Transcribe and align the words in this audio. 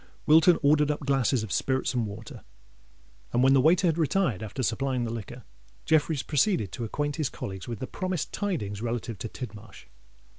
Wilton 0.25 0.57
ordered 0.63 0.89
up 0.89 1.01
glasses 1.01 1.43
of 1.43 1.51
spirits 1.51 1.93
and 1.93 2.07
water; 2.07 2.43
and 3.31 3.43
when 3.43 3.53
the 3.53 3.61
waiter 3.61 3.85
had 3.87 3.99
retired, 3.99 4.41
after 4.41 4.63
supplying 4.63 5.03
the 5.03 5.13
liquor, 5.13 5.43
Jeffreys 5.85 6.23
proceeded 6.23 6.71
to 6.71 6.83
acquaint 6.83 7.17
his 7.17 7.29
colleagues 7.29 7.67
with 7.67 7.77
the 7.77 7.85
promised 7.85 8.33
tidings 8.33 8.81
relative 8.81 9.19
to 9.19 9.27
Tidmarsh. 9.27 9.85